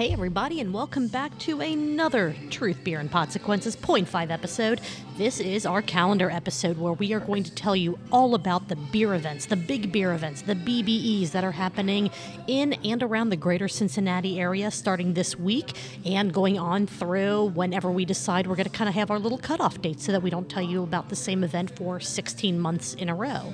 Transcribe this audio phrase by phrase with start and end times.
[0.00, 4.80] Hey, everybody, and welcome back to another Truth, Beer, and Consequences 0.5 episode.
[5.18, 8.76] This is our calendar episode where we are going to tell you all about the
[8.76, 12.10] beer events, the big beer events, the BBEs that are happening
[12.46, 15.76] in and around the greater Cincinnati area starting this week
[16.06, 19.36] and going on through whenever we decide we're going to kind of have our little
[19.36, 22.94] cutoff date so that we don't tell you about the same event for 16 months
[22.94, 23.52] in a row.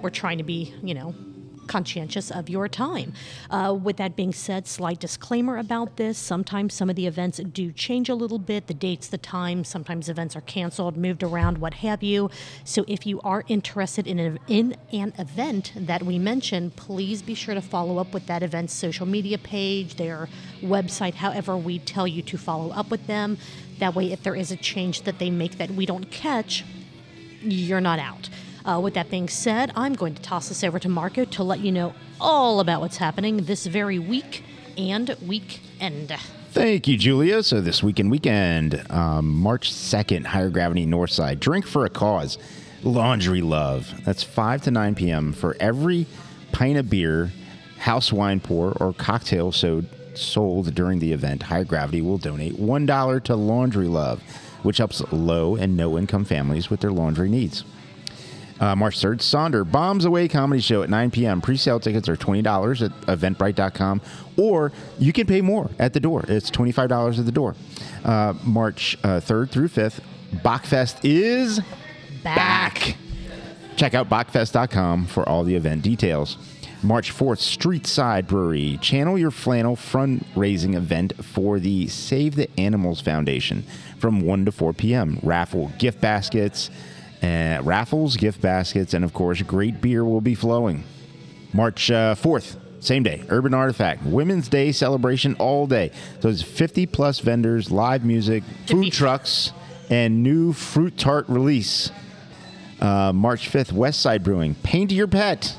[0.00, 1.14] We're trying to be, you know,
[1.66, 3.12] conscientious of your time.
[3.50, 6.18] Uh, with that being said, slight disclaimer about this.
[6.18, 9.68] Sometimes some of the events do change a little bit the dates, the times.
[9.68, 12.30] Sometimes events are canceled, moved around, what have you.
[12.64, 17.34] So if you are interested in an, in an event that we mentioned, please be
[17.34, 20.28] sure to follow up with that event's social media page, their
[20.62, 23.38] website, however we tell you to follow up with them.
[23.78, 26.64] That way, if there is a change that they make that we don't catch,
[27.40, 28.28] you're not out.
[28.64, 31.60] Uh, with that being said, I'm going to toss this over to Marco to let
[31.60, 34.42] you know all about what's happening this very week
[34.78, 36.16] and weekend.
[36.52, 37.42] Thank you, Julia.
[37.42, 41.40] So this weekend, weekend, um, March 2nd, Higher Gravity Northside.
[41.40, 42.38] Drink for a cause.
[42.82, 43.92] Laundry Love.
[44.04, 45.32] That's 5 to 9 p.m.
[45.32, 46.06] For every
[46.52, 47.32] pint of beer,
[47.78, 53.24] house wine pour, or cocktail sold, sold during the event, Higher Gravity will donate $1
[53.24, 54.22] to Laundry Love,
[54.62, 57.64] which helps low and no income families with their laundry needs.
[58.60, 61.40] Uh, March 3rd, Sonder Bombs Away Comedy Show at 9 p.m.
[61.40, 64.00] Pre sale tickets are $20 at eventbrite.com,
[64.36, 66.24] or you can pay more at the door.
[66.28, 67.56] It's $25 at the door.
[68.04, 70.00] Uh, March uh, 3rd through 5th,
[70.36, 71.60] Bockfest is
[72.22, 72.96] back.
[73.76, 76.38] Check out Bockfest.com for all the event details.
[76.82, 78.78] March 4th, Streetside Brewery.
[78.80, 83.64] Channel your flannel fundraising event for the Save the Animals Foundation
[83.98, 85.18] from 1 to 4 p.m.
[85.22, 86.70] Raffle gift baskets
[87.24, 90.84] uh, raffles, gift baskets, and of course, great beer will be flowing.
[91.52, 95.90] March uh, 4th, same day, Urban Artifact, Women's Day celebration all day.
[96.20, 99.52] So it's 50 plus vendors, live music, food trucks,
[99.88, 101.90] and new fruit tart release.
[102.80, 105.56] Uh, March 5th, West Side Brewing, paint your pet.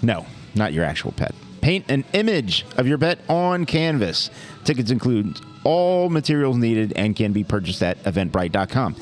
[0.00, 1.34] No, not your actual pet.
[1.60, 4.30] Paint an image of your pet on canvas.
[4.64, 8.96] Tickets include all materials needed and can be purchased at eventbrite.com.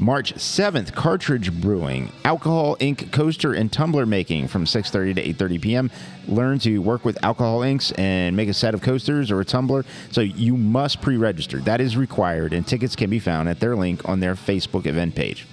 [0.00, 5.90] March 7th, Cartridge Brewing, Alcohol Ink coaster and tumbler making from 6:30 to 8:30 p.m.
[6.28, 9.84] Learn to work with alcohol inks and make a set of coasters or a tumbler.
[10.12, 11.58] So you must pre-register.
[11.58, 15.16] That is required, and tickets can be found at their link on their Facebook event
[15.16, 15.48] page.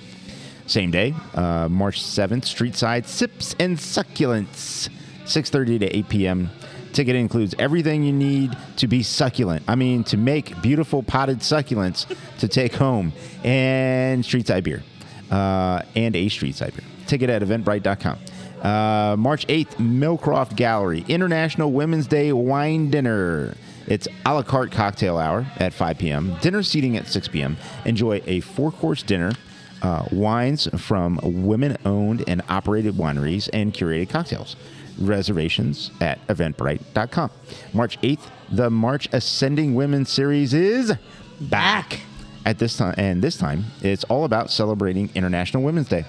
[0.68, 4.90] Same day, uh, March 7th, Streetside Sips and Succulents,
[5.26, 6.52] 6:30 to 8 p.m.
[6.96, 9.66] Ticket includes everything you need to be succulent.
[9.68, 12.06] I mean, to make beautiful potted succulents
[12.40, 13.12] to take home,
[13.44, 14.82] and street side beer,
[15.30, 16.86] uh, and a street side beer.
[17.06, 18.18] Ticket at eventbrite.com.
[18.62, 23.56] Uh, March 8th, Millcroft Gallery, International Women's Day Wine Dinner.
[23.88, 27.58] It's a la carte cocktail hour at 5 p.m., dinner seating at 6 p.m.
[27.84, 29.34] Enjoy a four course dinner,
[29.82, 34.56] uh, wines from women owned and operated wineries, and curated cocktails
[35.00, 37.32] reservations at eventbrite.com.
[37.74, 40.94] March 8th, the March Ascending Women Series is
[41.40, 42.02] back.
[42.46, 46.06] At this time, and this time, it's all about celebrating International Women's Day.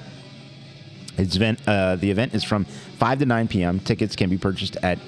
[1.16, 3.80] It's event, uh, the event is from 5 to 9 p.m.
[3.80, 4.98] Tickets can be purchased at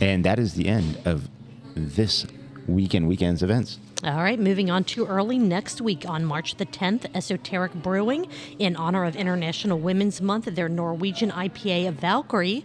[0.00, 1.28] And that is the end of
[1.74, 2.26] this
[2.66, 3.78] weekend weekends events.
[4.04, 8.26] All right, moving on to early next week on March the 10th, Esoteric Brewing,
[8.58, 12.64] in honor of International Women's Month, their Norwegian IPA of Valkyrie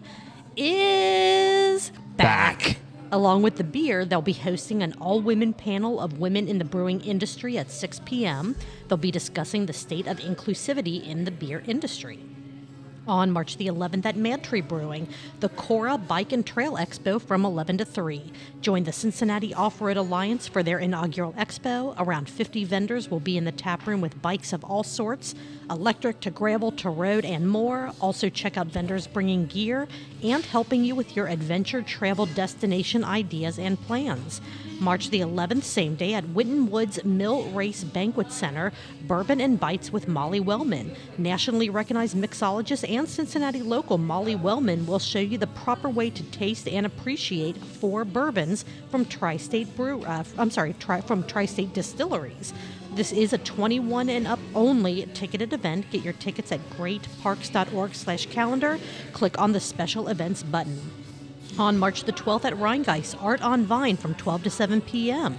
[0.56, 2.57] is back.
[2.57, 2.78] Back.
[3.12, 6.66] Along with the beer, they'll be hosting an all women panel of women in the
[6.66, 8.56] brewing industry at 6 p.m.
[8.88, 12.19] They'll be discussing the state of inclusivity in the beer industry.
[13.07, 15.07] On March the 11th at MadTree Brewing,
[15.39, 18.33] the Cora Bike and Trail Expo from 11 to 3.
[18.59, 21.95] Join the Cincinnati Off Road Alliance for their inaugural expo.
[21.98, 25.36] Around 50 vendors will be in the tap room with bikes of all sorts,
[25.69, 27.94] electric to gravel to road, and more.
[28.01, 29.88] Also, check out vendors bringing gear
[30.21, 34.42] and helping you with your adventure travel destination ideas and plans.
[34.79, 38.71] March the 11th, same day at Winton Woods Mill Race Banquet Center,
[39.07, 40.95] Bourbon and Bites with Molly Wellmann.
[41.18, 46.24] Nationally recognized mixologist and Cincinnati local Molly Wellmann will show you the proper way to
[46.24, 50.03] taste and appreciate four bourbons from Tri-State Brew.
[50.03, 52.53] Uh, I'm sorry, tri- from Tri-State Distilleries.
[52.94, 55.91] This is a 21 and up only ticketed event.
[55.91, 58.79] Get your tickets at greatparks.org/calendar.
[59.13, 61.06] Click on the special events button
[61.59, 65.38] on March the 12th at Rhinegeist, Art on Vine from 12 to 7 p.m.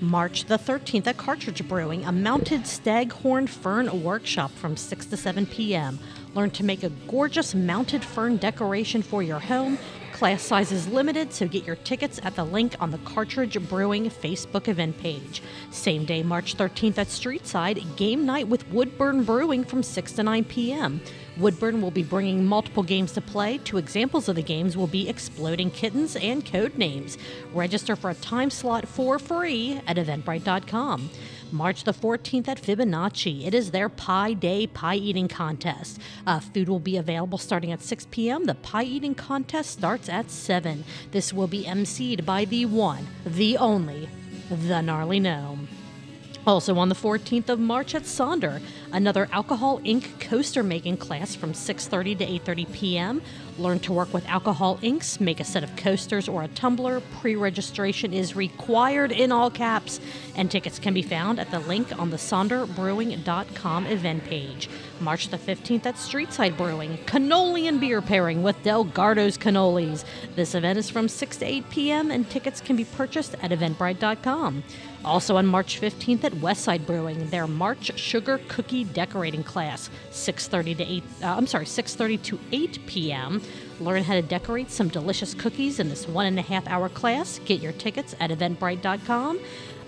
[0.00, 5.46] March the 13th at Cartridge Brewing, a mounted staghorn fern workshop from 6 to 7
[5.46, 5.98] p.m.
[6.34, 9.78] Learn to make a gorgeous mounted fern decoration for your home.
[10.14, 14.08] Class size is limited, so get your tickets at the link on the Cartridge Brewing
[14.08, 15.42] Facebook event page.
[15.72, 20.44] Same day, March 13th at Streetside, game night with Woodburn Brewing from 6 to 9
[20.44, 21.00] p.m.
[21.36, 23.58] Woodburn will be bringing multiple games to play.
[23.58, 27.18] Two examples of the games will be Exploding Kittens and Code Names.
[27.52, 31.10] Register for a time slot for free at eventbrite.com.
[31.54, 33.46] March the 14th at Fibonacci.
[33.46, 36.00] It is their Pie Day pie eating contest.
[36.26, 38.46] Uh, food will be available starting at 6 p.m.
[38.46, 40.84] The pie eating contest starts at 7.
[41.12, 44.08] This will be emceed by the one, the only,
[44.50, 45.68] the Gnarly Gnome.
[46.44, 48.60] Also on the 14th of March at Sonder,
[48.94, 53.22] another alcohol ink coaster making class from 6:30 to 8:30 p.m.
[53.56, 57.00] Learn to work with alcohol inks, make a set of coasters or a tumbler.
[57.20, 60.00] Pre-registration is required in all caps,
[60.34, 64.68] and tickets can be found at the link on the sonderbrewing.com event page.
[65.00, 70.04] March the 15th at Streetside Brewing, cannoli and beer pairing with Delgardo's Cannolis.
[70.34, 72.10] This event is from 6 to 8 p.m.
[72.10, 74.64] and tickets can be purchased at eventbrite.com.
[75.04, 80.84] Also on March 15th at Westside Brewing, their March Sugar Cookie Decorating class, 6:30 to
[80.84, 81.04] 8.
[81.22, 83.42] Uh, I'm sorry, 6:30 to 8 p.m.
[83.80, 87.40] Learn how to decorate some delicious cookies in this one and a half hour class.
[87.44, 89.40] Get your tickets at eventbrite.com.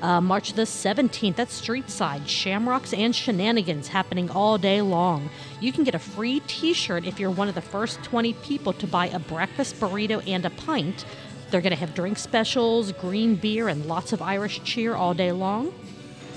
[0.03, 5.31] Uh, March the 17th at Streetside, Shamrocks and Shenanigans happening all day long.
[5.61, 8.73] You can get a free t shirt if you're one of the first 20 people
[8.75, 11.07] to buy a breakfast burrito and a pint.
[11.51, 15.33] They're going to have drink specials, green beer, and lots of Irish cheer all day
[15.33, 15.73] long.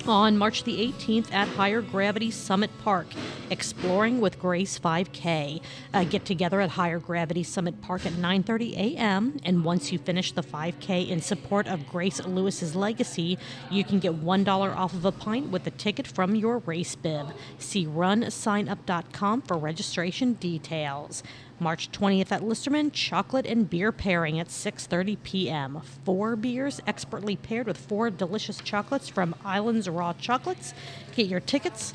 [0.10, 3.06] On March the 18th at Higher Gravity Summit Park,
[3.52, 5.62] exploring with Grace 5K.
[5.94, 9.40] Uh, get together at Higher Gravity Summit Park at 9:30 a.m.
[9.46, 13.38] And once you finish the 5K in support of Grace Lewis's legacy,
[13.70, 16.96] you can get one dollar off of a pint with a ticket from your race
[16.96, 17.28] bib.
[17.60, 21.22] See runsignup.com for registration details.
[21.60, 25.82] March 20th at Listermann, chocolate and beer pairing at 6:30 p.m.
[26.06, 30.74] Four beers expertly paired with four delicious chocolates from Islands Raw Chocolates.
[31.16, 31.94] Get your tickets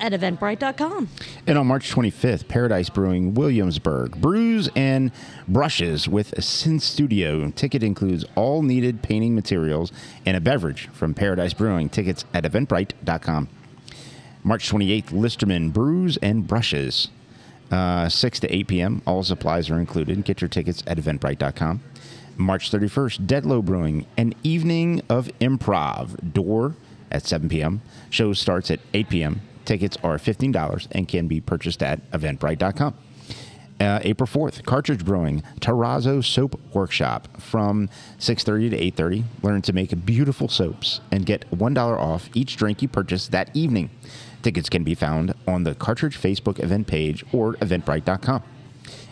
[0.00, 1.08] at eventbrite.com.
[1.46, 5.12] And on March 25th, Paradise Brewing Williamsburg brews and
[5.46, 7.50] brushes with Sin Studio.
[7.50, 9.92] Ticket includes all needed painting materials
[10.26, 11.88] and a beverage from Paradise Brewing.
[11.88, 13.48] Tickets at eventbrite.com.
[14.42, 17.08] March 28th, Listermann brews and brushes.
[17.70, 19.02] Uh, 6 to 8 p.m.
[19.06, 20.24] All supplies are included.
[20.24, 21.80] Get your tickets at eventbrite.com.
[22.36, 26.32] March 31st, Deadlow Brewing, an evening of improv.
[26.32, 26.74] Door
[27.10, 27.82] at 7 p.m.
[28.08, 29.40] Show starts at 8 p.m.
[29.64, 32.94] Tickets are $15 and can be purchased at eventbrite.com.
[33.78, 39.24] Uh, April 4th, Cartridge Brewing, Terrazzo Soap Workshop from 6.30 to 8.30.
[39.42, 43.88] Learn to make beautiful soaps and get $1 off each drink you purchase that evening.
[44.42, 48.42] Tickets can be found on the Cartridge Facebook event page or eventbrite.com.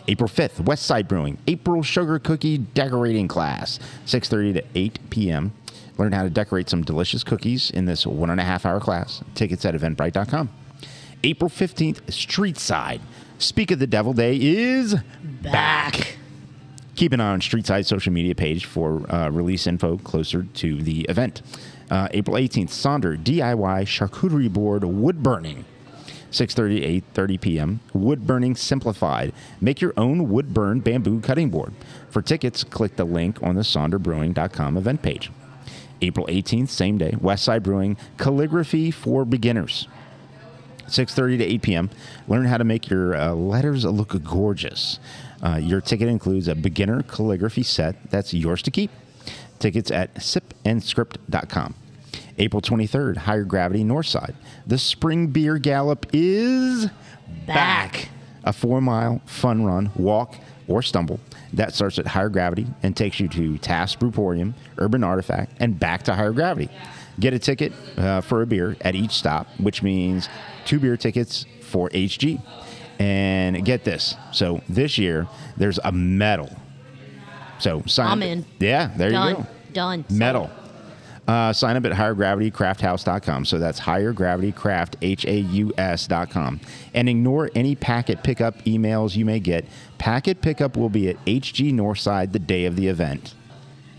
[0.07, 5.53] April 5th, Westside Brewing, April Sugar Cookie Decorating Class, 6.30 to 8 p.m.
[5.99, 9.21] Learn how to decorate some delicious cookies in this one and a half hour class.
[9.35, 10.49] Tickets at eventbrite.com.
[11.23, 13.01] April 15th, Streetside.
[13.37, 14.95] Speak of the Devil Day is
[15.41, 16.17] back.
[16.95, 21.01] Keep an eye on Streetside social media page for uh, release info closer to the
[21.03, 21.41] event.
[21.89, 25.65] Uh, April 18th, Sonder DIY charcuterie board wood burning.
[26.31, 27.79] 6:30 8:30 p.m.
[27.93, 29.33] Wood burning simplified.
[29.59, 31.73] Make your own wood burn bamboo cutting board.
[32.09, 35.31] For tickets, click the link on the sonderbrewing.com event page.
[36.01, 39.87] April 18th, same day, Westside Brewing calligraphy for beginners.
[40.85, 41.89] 6.30 to 8 p.m.
[42.27, 44.99] Learn how to make your uh, letters look gorgeous.
[45.43, 48.89] Uh, your ticket includes a beginner calligraphy set that's yours to keep.
[49.59, 51.75] Tickets at sipandscript.com.
[52.37, 54.33] April 23rd, Higher Gravity Northside.
[54.65, 56.87] The Spring Beer Gallop is
[57.45, 58.09] Back.
[58.43, 60.35] a four mile fun run, walk,
[60.67, 61.19] or stumble
[61.53, 66.03] that starts at higher gravity and takes you to Taft Brewporium, Urban Artifact, and back
[66.03, 66.69] to higher gravity.
[67.19, 70.29] Get a ticket uh, for a beer at each stop, which means
[70.65, 72.41] two beer tickets for HG.
[72.99, 74.15] And get this.
[74.31, 76.49] So this year, there's a medal.
[77.59, 78.45] So sign I'm up- in.
[78.59, 79.29] Yeah, there Done.
[79.29, 79.45] you go.
[79.73, 80.05] Done.
[80.09, 80.49] Metal.
[81.27, 83.45] Uh, sign up at highergravitycrafthouse.com.
[83.45, 86.59] So that's highergravitycrafthaus.com.
[86.93, 89.65] And ignore any packet pickup emails you may get.
[89.99, 93.35] Packet pickup will be at HG Northside the day of the event.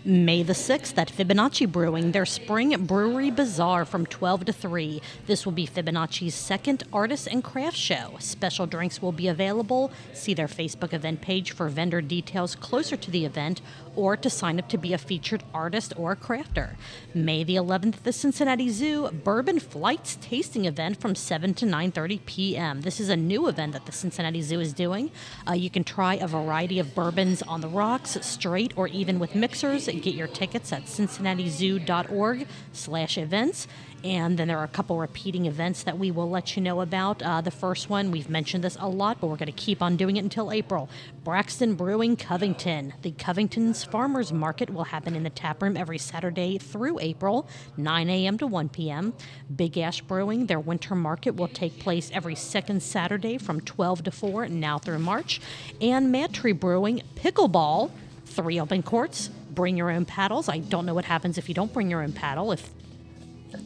[0.03, 4.99] May the 6th at Fibonacci Brewing, their spring brewery bazaar from 12 to 3.
[5.27, 8.15] This will be Fibonacci's second artist and craft show.
[8.17, 9.91] Special drinks will be available.
[10.13, 13.61] See their Facebook event page for vendor details closer to the event
[13.95, 16.77] or to sign up to be a featured artist or crafter.
[17.13, 22.25] May the 11th at the Cincinnati Zoo, Bourbon Flights tasting event from 7 to 9:30
[22.25, 22.81] p.m.
[22.81, 25.11] This is a new event that the Cincinnati Zoo is doing.
[25.47, 29.35] Uh, you can try a variety of bourbons on the rocks, straight or even with
[29.35, 29.90] mixers.
[29.95, 33.67] Get your tickets at cincinnatizoo.org/events.
[34.03, 37.21] And then there are a couple repeating events that we will let you know about.
[37.21, 39.95] Uh, the first one, we've mentioned this a lot, but we're going to keep on
[39.95, 40.89] doing it until April.
[41.23, 42.93] Braxton Brewing Covington.
[43.03, 48.09] The Covington's Farmers Market will happen in the tap room every Saturday through April, 9
[48.09, 48.37] a.m.
[48.39, 49.13] to 1 p.m.
[49.55, 54.11] Big Ash Brewing, their winter market will take place every second Saturday from 12 to
[54.11, 55.39] 4, now through March.
[55.79, 57.91] And MadTree Brewing Pickleball,
[58.25, 59.29] three open courts.
[59.51, 60.47] Bring your own paddles.
[60.49, 62.51] I don't know what happens if you don't bring your own paddle.
[62.51, 62.69] If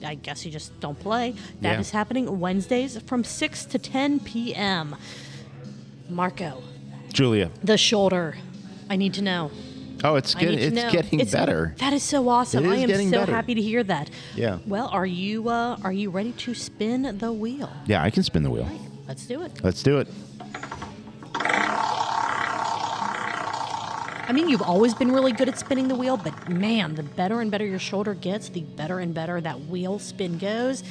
[0.03, 1.35] I guess you just don't play.
[1.61, 1.97] That is Yeah.
[1.99, 4.95] happening Wednesdays from 6 to 10 p.m.
[6.09, 6.63] Marco,
[7.13, 7.51] Julia.
[7.63, 8.35] the shoulder.
[8.89, 9.51] I need to know.
[10.03, 10.91] Oh, it's getting it's know.
[10.91, 11.73] getting It's- better.
[11.79, 12.67] That is so awesome.
[12.69, 13.31] I am so better.
[13.33, 14.09] happy to hear that.
[14.35, 14.59] Yeah.
[14.67, 17.71] Well, are you uh, are you ready to spin the wheel?
[17.85, 18.67] Yeah, I can spin the wheel.
[19.07, 19.51] Let's do it.
[19.63, 20.07] Let's do it.
[24.27, 27.41] I mean, you've always been really good at spinning the wheel, but man, the better
[27.41, 30.83] and better your shoulder gets, the better and better that wheel spin goes.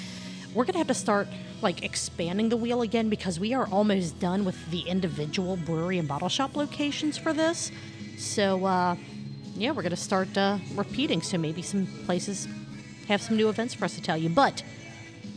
[0.54, 1.26] We're gonna have to start
[1.60, 6.06] like expanding the wheel again because we are almost done with the individual brewery and
[6.06, 7.72] bottle shop locations for this.
[8.18, 8.94] So, uh,
[9.56, 11.20] yeah, we're gonna start uh, repeating.
[11.20, 12.46] So maybe some places
[13.08, 14.28] have some new events for us to tell you.
[14.28, 14.62] But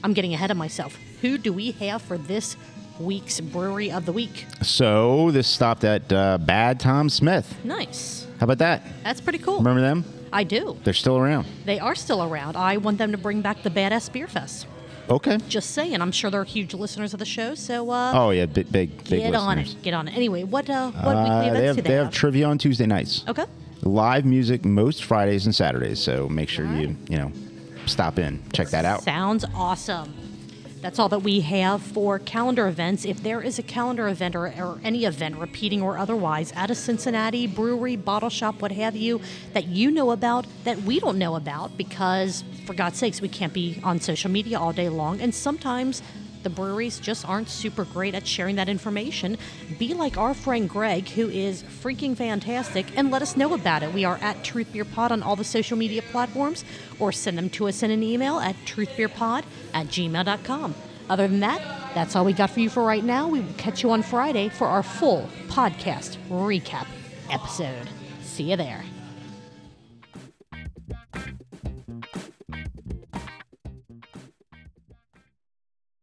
[0.03, 0.99] I'm getting ahead of myself.
[1.21, 2.57] Who do we have for this
[2.99, 4.45] week's brewery of the week?
[4.61, 7.55] So this stopped at uh, Bad Tom Smith.
[7.63, 8.27] Nice.
[8.39, 8.83] How about that?
[9.03, 9.57] That's pretty cool.
[9.57, 10.05] Remember them?
[10.31, 10.77] I do.
[10.83, 11.47] They're still around.
[11.65, 12.55] They are still around.
[12.57, 14.67] I want them to bring back the Badass Beer Fest.
[15.09, 15.37] Okay.
[15.47, 16.01] Just saying.
[16.01, 17.55] I'm sure they're huge listeners of the show.
[17.55, 19.75] So uh, Oh yeah, big big big get on it.
[19.81, 20.15] Get on it.
[20.17, 22.13] Anyway, what uh, what Uh, weekly events they have, do they they have have?
[22.13, 23.23] trivia on Tuesday nights.
[23.27, 23.45] okay.
[23.83, 25.99] Live music most Fridays and Saturdays.
[25.99, 27.31] So make sure you you know
[27.85, 29.01] stop in, check that out.
[29.03, 30.13] Sounds awesome.
[30.81, 33.03] That's all that we have for calendar events.
[33.03, 36.75] If there is a calendar event or, or any event, repeating or otherwise, at a
[36.75, 39.19] Cincinnati brewery, bottle shop, what have you,
[39.53, 43.53] that you know about that we don't know about, because for God's sakes, we can't
[43.53, 45.19] be on social media all day long.
[45.19, 46.03] And sometimes
[46.47, 49.37] the breweries just aren't super great at sharing that information.
[49.77, 53.93] Be like our friend Greg, who is freaking fantastic, and let us know about it.
[53.93, 56.63] We are at Truth Beer Pod on all the social media platforms,
[56.99, 60.75] or send them to us in an email at truthbeerpod at gmail.com.
[61.09, 61.61] Other than that,
[61.93, 63.27] that's all we got for you for right now.
[63.27, 66.87] We will catch you on Friday for our full podcast recap
[67.29, 67.89] episode.
[68.21, 68.85] See you there.